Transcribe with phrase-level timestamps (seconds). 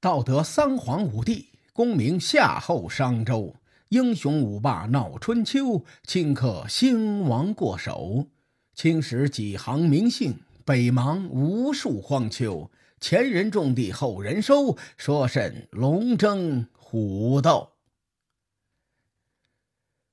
[0.00, 3.56] 道德三皇五帝，功名夏后商周，
[3.88, 8.28] 英雄五霸闹春秋，顷刻兴亡过手。
[8.74, 12.70] 青史几行名姓，北邙无数荒丘。
[13.00, 17.70] 前人种地，后人收，说甚龙争虎斗？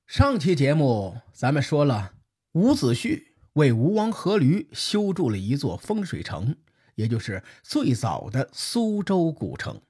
[0.08, 2.14] 上期节目咱们说了，
[2.54, 3.22] 伍子胥
[3.52, 6.56] 为吴王阖闾修筑了一座风水城。
[6.96, 9.80] 也就是最早的苏州古城。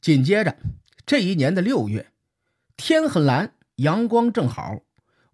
[0.00, 0.56] 紧接着，
[1.04, 2.10] 这一年的六月，
[2.76, 4.80] 天很蓝，阳光正好，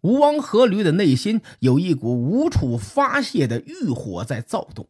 [0.00, 4.88] 吴王阖闾的内心有一股无处发泄的欲火在躁动。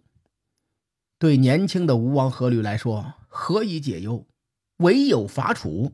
[1.19, 4.27] 对年轻的吴王阖闾来说，何以解忧？
[4.79, 5.93] 唯有伐楚。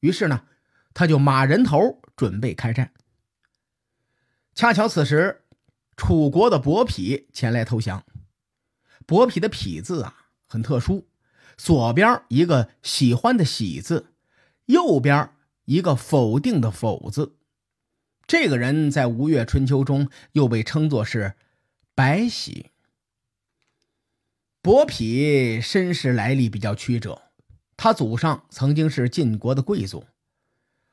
[0.00, 0.44] 于是呢，
[0.94, 2.92] 他就马人头准备开战。
[4.54, 5.42] 恰巧此时，
[5.96, 8.04] 楚国的伯嚭前来投降。
[9.06, 11.06] 伯嚭的嚭字啊，很特殊，
[11.56, 14.08] 左边一个喜欢的喜字，
[14.64, 15.30] 右边
[15.64, 17.36] 一个否定的否字。
[18.26, 21.34] 这个人在吴越春秋中又被称作是
[21.94, 22.72] 白喜。
[24.60, 27.22] 伯嚭身世来历比较曲折，
[27.76, 30.04] 他祖上曾经是晋国的贵族，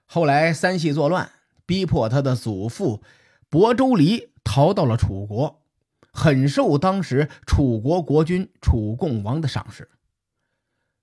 [0.05, 1.31] 后来三系作乱，
[1.66, 3.02] 逼迫他的祖父
[3.50, 5.62] 亳州离逃到了楚国。
[6.14, 9.89] 很受当时楚国国君楚共王的赏识。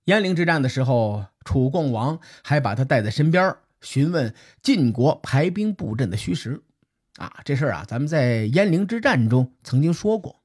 [0.05, 6.63] 鄢陵之战的时候，楚共王还把他带在身边，询问晋国排兵布阵的虚实。
[7.17, 10.41] 啊，这事儿啊，咱们在鄢陵之战中曾经说过。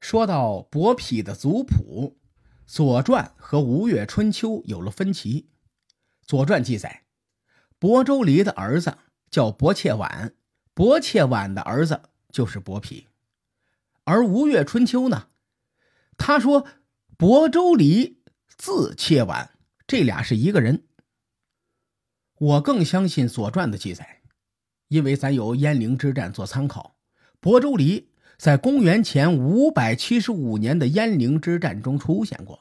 [0.00, 2.18] 说到伯嚭的族谱，
[2.74, 5.42] 《左传》和《吴越春秋》有了分歧。
[6.26, 7.04] 《左传》记载，
[7.78, 8.96] 伯州离的儿子
[9.30, 10.34] 叫伯切晚，
[10.74, 12.00] 伯切晚的儿子。
[12.32, 13.04] 就是伯嚭，
[14.04, 15.28] 而吴越春秋呢，
[16.16, 16.66] 他说
[17.18, 19.50] 亳州离字切晚，
[19.86, 20.84] 这俩是一个人。
[22.38, 24.22] 我更相信《左传》的记载，
[24.88, 26.96] 因为咱有鄢陵之战做参考。
[27.40, 32.58] 亳州离在公元前五百七十五年的鄢陵之战中出现过。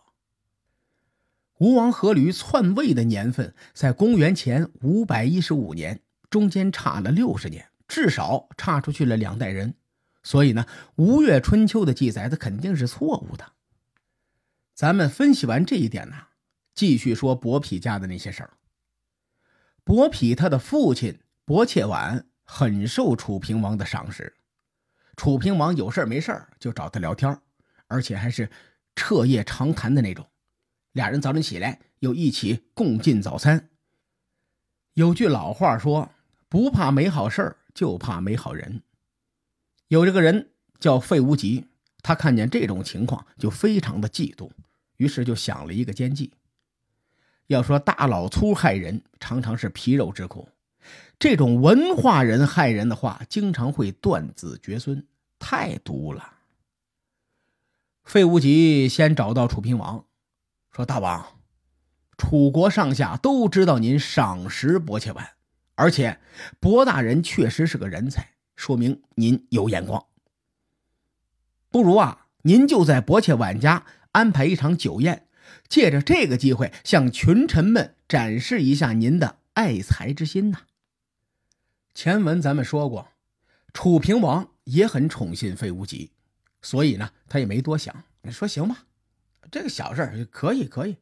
[1.60, 7.71] 吴王阖闾篡位的年份在公元前五百一十五年，中间差了六十年。
[7.92, 9.74] 至少差出去了两代人，
[10.24, 10.66] 所以呢，
[10.96, 13.52] 《吴越春秋》的记载它肯定是错误的。
[14.74, 16.16] 咱们分析完这一点呢，
[16.74, 18.54] 继续说伯嚭家的那些事儿。
[19.84, 24.38] 伯嚭他的父亲伯切晚很受楚平王的赏识，
[25.18, 27.38] 楚平王有事儿没事儿就找他聊天，
[27.88, 28.50] 而且还是
[28.96, 30.26] 彻夜长谈的那种。
[30.94, 33.68] 俩人早晨起来又一起共进早餐。
[34.94, 36.10] 有句老话说
[36.48, 38.82] ：“不怕没好事儿。”就怕没好人。
[39.88, 41.66] 有这个人叫费无极，
[42.02, 44.50] 他看见这种情况就非常的嫉妒，
[44.98, 46.34] 于是就想了一个奸计。
[47.48, 50.48] 要说大老粗害人，常常是皮肉之苦；
[51.20, 55.06] 这种文化人害人的话，经常会断子绝孙，
[55.38, 56.36] 太毒了。
[58.06, 60.06] 费无极先找到楚平王，
[60.72, 61.40] 说：“大王，
[62.18, 65.32] 楚国上下都知道您赏识伯切晚。”
[65.82, 66.20] 而且，
[66.60, 70.06] 博大人确实是个人才，说明您有眼光。
[71.72, 75.26] 不如啊，您就在伯妾晚家安排一场酒宴，
[75.68, 80.60] 借着这个机会向群臣们展示一下您的爱才之心呐。
[81.96, 83.08] 前文咱们说过，
[83.74, 86.12] 楚平王也很宠信费无极，
[86.62, 88.86] 所以呢，他也没多想，说行吧，
[89.50, 90.98] 这个小事可以，可以。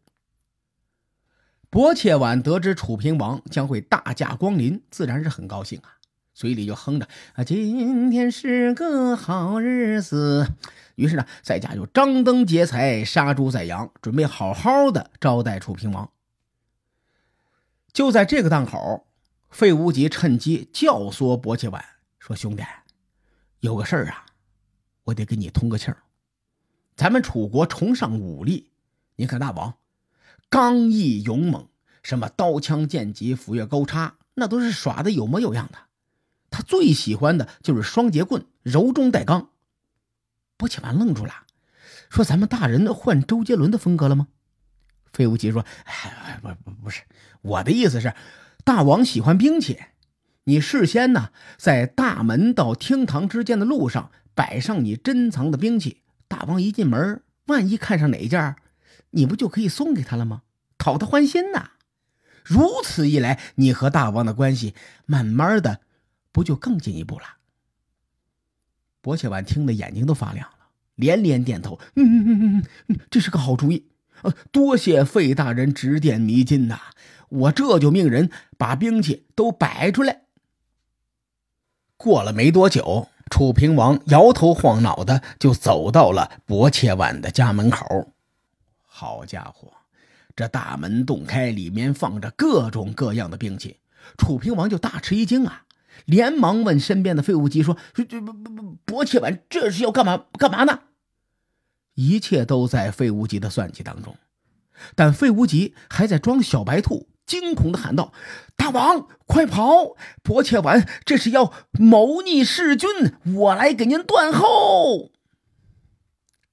[1.72, 5.98] 伯切晚得知楚平王将会大驾光临，自然是很高兴啊，
[6.34, 10.48] 嘴里就哼着啊，今天是个好日子。
[10.96, 16.10] 于是呢，在家就张灯结彩，杀猪宰羊，准备好好的招待楚平王。
[17.94, 19.06] 就在这个档口，
[19.52, 21.86] 费无极趁机教唆伯切晚
[22.18, 22.64] 说：“兄弟，
[23.60, 24.26] 有个事儿啊，
[25.04, 25.98] 我得跟你通个气儿。
[26.96, 28.72] 咱们楚国崇尚武力，
[29.18, 29.76] 你看大王。”
[30.50, 31.68] 刚毅勇猛，
[32.02, 35.78] 什么刀枪剑戟斧钺钩叉，那都是耍的有模有样的。
[36.50, 39.50] 他最喜欢的就是双节棍，柔中带刚。
[40.58, 41.32] 伯切晚愣住了，
[42.10, 44.28] 说：“咱们大人换周杰伦的风格了吗？”
[45.14, 47.04] 费无极说：“哎，不不不是，
[47.42, 48.16] 我的意思是，
[48.64, 49.80] 大王喜欢兵器，
[50.46, 58.56] 你事先呢，在大门到厅堂之间的路上摆上你珍藏的兵器，大王一进门，万一看上哪件。”
[59.12, 60.44] 你不就可以送给他了吗？
[60.78, 61.72] 讨他欢心呐！
[62.44, 64.74] 如此一来，你和大王的关系
[65.06, 65.82] 慢慢的
[66.32, 67.26] 不就更进一步了？
[69.02, 73.88] 伯切晚听得眼睛都发亮了，连连点头：“嗯嗯嗯嗯嗯，这是个好主意。
[74.22, 76.80] 呃，多谢费大人指点迷津呐！
[77.30, 80.24] 我这就命人把兵器都摆出来。
[81.96, 88.14] 过了没多久，楚平王摇头晃脑的就走到了薄切婉的家门口。
[89.00, 89.72] 好家伙，
[90.36, 93.78] 这大门洞开，里面放着各种各样的兵器。
[94.18, 95.64] 楚平王就大吃一惊啊，
[96.04, 100.82] 连忙问身边的费无极说：“这这不不不，薄切婉这是要干嘛干嘛呢？”
[101.96, 104.18] 一切都在费无极的算计当中，
[104.96, 108.12] 但费无极还在装小白兔，惊恐的喊道
[108.58, 109.96] ：“大王，快跑！
[110.22, 112.90] 薄切婉这是要谋逆弑君，
[113.36, 115.12] 我来给您断后。”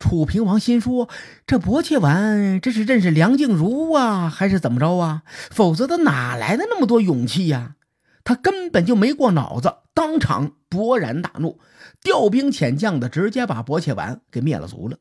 [0.07, 1.09] 楚平王心说
[1.49, 5.25] ：“这薄切丸这是认识梁静茹啊，还是怎么着啊？
[5.51, 7.75] 否则他哪来的那么多勇气呀？
[8.23, 11.59] 他根本就没过脑子，当场勃然大怒，
[12.01, 14.99] 调兵遣将的直接把薄切丸给灭了族了。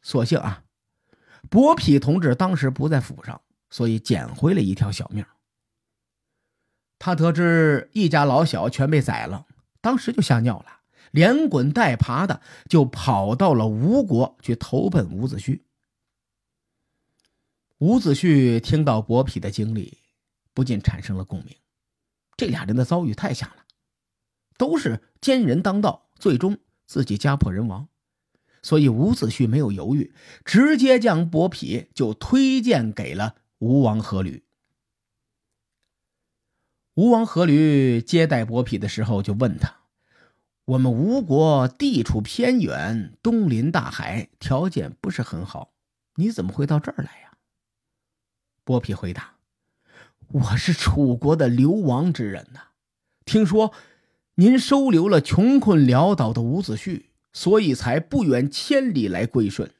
[0.00, 0.62] 所幸啊，
[1.50, 5.22] 薄皮同志当时不在府上，所以捡回了一条小命。
[6.98, 9.44] 他得知一家老小全被宰了，
[9.82, 10.76] 当时就吓尿了。”
[11.10, 15.60] 连滚带爬的就跑到了吴国去投奔伍子胥。
[17.78, 19.98] 伍子胥听到伯嚭的经历，
[20.52, 21.54] 不禁产生了共鸣。
[22.36, 23.64] 这俩人的遭遇太像了，
[24.56, 27.88] 都是奸人当道，最终自己家破人亡。
[28.62, 30.12] 所以伍子胥没有犹豫，
[30.44, 34.42] 直接将伯嚭就推荐给了吴王阖闾。
[36.94, 39.77] 吴王阖闾接待伯嚭的时候，就问他。
[40.68, 45.72] 我们吴国地处偏远，东临大海，条件不是很好。
[46.16, 47.38] 你怎么会到这儿来呀？
[48.66, 49.36] 剥皮回答
[50.28, 52.60] ：“我是楚国的流亡之人呐。
[53.24, 53.72] 听说
[54.34, 59.70] 您收留了穷困潦倒的伍子胥，所以才不远千里来归顺。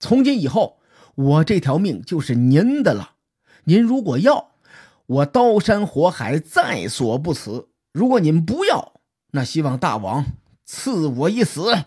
[0.00, 0.80] 从今以后，
[1.16, 3.16] 我这条命就是您的了。
[3.64, 4.52] 您如果要，
[5.04, 8.97] 我刀山火海在所不辞；如果您不要，
[9.38, 10.26] 那希望大王
[10.64, 11.84] 赐我一死。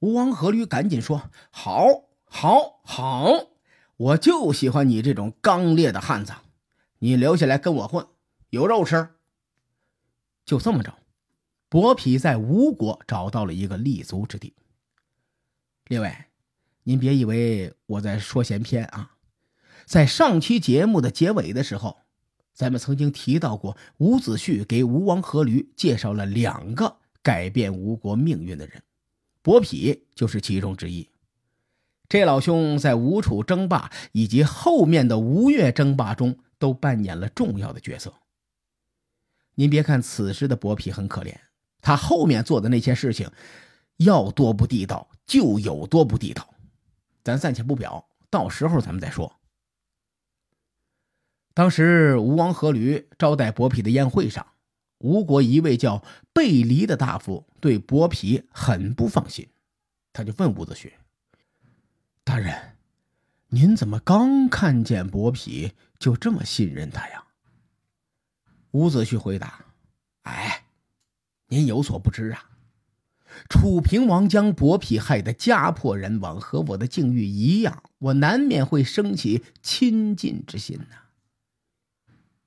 [0.00, 3.28] 吴王阖闾赶紧说：“好，好，好！
[3.96, 6.32] 我就喜欢你这种刚烈的汉子。
[6.98, 8.04] 你留下来跟我混，
[8.50, 9.10] 有肉吃。”
[10.44, 10.98] 就这么着，
[11.68, 14.56] 伯嚭在吴国找到了一个立足之地。
[15.86, 16.30] 另外，
[16.82, 19.12] 您别以为我在说闲篇啊，
[19.84, 22.01] 在上期节目的结尾的时候。
[22.52, 28.82] 咱们曾经提到过，伍子胥给吴王阖闾介绍了两个改变吴国命运的人，
[29.40, 31.08] 伯嚭就是其中之一。
[32.08, 38.12] 这老兄在吴楚争霸以及后面的吴越争霸中都扮演了重要的角色。
[39.54, 41.34] 您别看此时的伯嚭很可怜，
[41.80, 43.30] 他后面做的那些事情，
[43.96, 46.46] 要多不地道就有多不地道，
[47.24, 49.34] 咱暂且不表，到时候咱们再说。
[51.54, 54.46] 当时吴王阖闾招待伯嚭的宴会上，
[54.98, 56.02] 吴国一位叫
[56.32, 59.46] 贝离的大夫对伯嚭很不放心，
[60.12, 60.90] 他就问伍子胥
[62.24, 62.76] ：“大人，
[63.48, 67.24] 您怎么刚看见伯嚭就这么信任他呀？”
[68.72, 69.66] 伍子胥回答
[70.24, 70.64] ：“哎，
[71.48, 72.48] 您有所不知啊，
[73.50, 80.96] 楚平王将伯嚭害得家破人亡，和我的境遇一样，我难免会生起亲近之心呐。”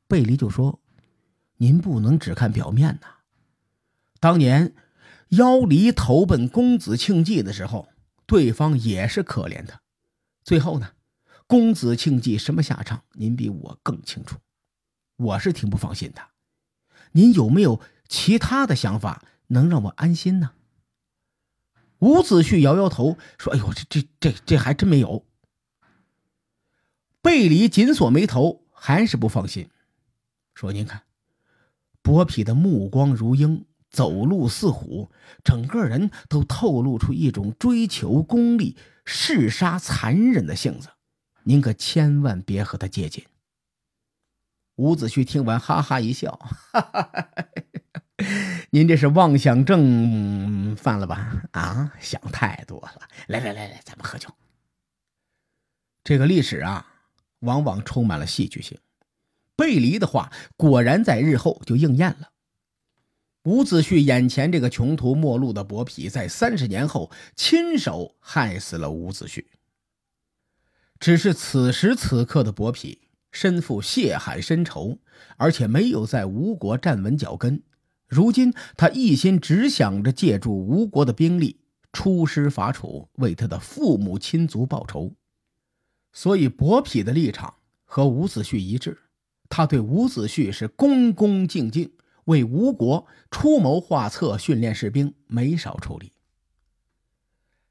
[0.07, 0.79] 贝离就说
[1.57, 3.07] ：“您不能只看表面呐。
[4.19, 4.75] 当年
[5.29, 7.89] 妖离投奔公子庆忌的时候，
[8.25, 9.81] 对方也是可怜他。
[10.43, 10.91] 最后呢，
[11.47, 14.37] 公子庆忌什么下场，您比我更清楚。
[15.17, 16.21] 我是挺不放心的。
[17.13, 20.51] 您有没有其他的想法能让我安心呢？”
[21.99, 25.25] 伍子胥摇摇头说：“哎呦，这这这这还真没有。”
[27.23, 29.69] 贝离紧锁眉头，还是不放心。
[30.55, 31.03] 说：“您看，
[32.01, 35.11] 伯嚭的目光如鹰，走路似虎，
[35.43, 40.89] 整个人都透露出一种追求功利、嗜杀残忍的性子。
[41.43, 43.25] 您可千万别和他接近。”
[44.77, 46.31] 伍子胥听完，哈哈一笑
[46.71, 47.47] ：“哈哈哈，
[48.69, 51.43] 您这是妄想症犯了吧？
[51.51, 53.01] 啊，想太多了。
[53.27, 54.29] 来来来来，咱们喝酒。
[56.03, 56.85] 这个历史啊，
[57.39, 58.77] 往往充满了戏剧性。”
[59.65, 62.29] 背离的话果然在日后就应验了。
[63.45, 69.43] 伍子胥眼前这个穷途末路的伯嚭，在三十年后亲手害死了伍子胥。
[70.99, 72.99] 只是此时此刻的伯嚭
[73.31, 74.99] 身负血海深仇，
[75.37, 77.63] 而且没有在吴国站稳脚跟。
[78.07, 81.59] 如今他一心只想着借助吴国的兵力
[81.91, 85.15] 出师伐楚，为他的父母亲族报仇。
[86.13, 88.97] 所以伯嚭的立场和伍子胥一致，
[89.49, 91.91] 他对伍子胥是恭恭敬敬，
[92.25, 96.11] 为吴国出谋划策、训练士兵，没少出力。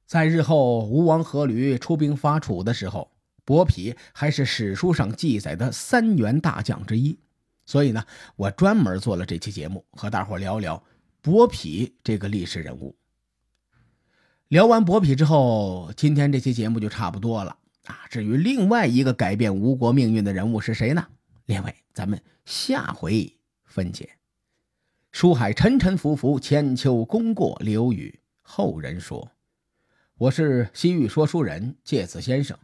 [0.07, 3.11] 在日后吴王阖闾出兵伐楚的时候，
[3.45, 7.19] 伯嚭还是史书上记载的三员大将之一。
[7.67, 8.05] 所以呢，
[8.37, 10.83] 我专门做了这期节目，和大伙聊聊
[11.23, 12.95] 伯嚭这个历史人物。
[14.49, 18.05] 聊完伯嚭之后，今天这期节目就差不多了啊。
[18.11, 21.07] 至于另外一个改变吴国命运的人物是谁呢？
[21.47, 24.17] 列位，咱们下回分解。
[25.13, 29.31] 书海沉沉浮浮，千秋功过留与后人说。
[30.17, 32.59] 我是西域说书人介子先生，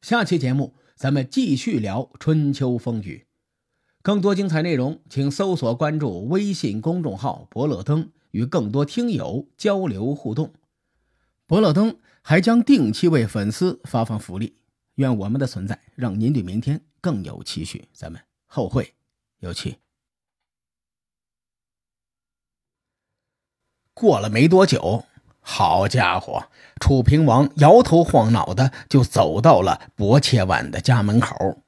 [0.00, 3.26] 下期节目咱们继续聊春秋风雨。
[4.00, 10.54] 更多精彩内容，请搜索关注微信公众号“伯乐灯”，与更多听友交流互动。
[11.46, 14.56] 伯乐灯还将定期为粉丝发放福利。
[14.94, 17.88] 愿我们的存在让您对明天更有期许。
[17.92, 18.94] 咱们后会
[19.38, 19.78] 有期。
[23.94, 25.04] 过了没多久。
[25.44, 26.48] 好家伙！
[26.80, 31.64] 楚平王摇头晃脑的就走到了薄切婉的家门口。